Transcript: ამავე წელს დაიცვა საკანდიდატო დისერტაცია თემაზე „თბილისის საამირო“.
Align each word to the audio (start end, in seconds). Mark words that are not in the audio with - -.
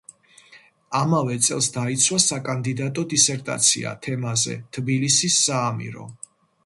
ამავე 0.99 1.35
წელს 1.47 1.67
დაიცვა 1.75 2.17
საკანდიდატო 2.23 3.05
დისერტაცია 3.13 3.93
თემაზე 4.07 4.57
„თბილისის 4.79 5.37
საამირო“. 5.45 6.09